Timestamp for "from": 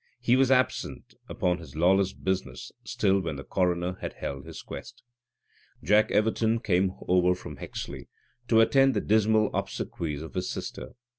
7.35-7.57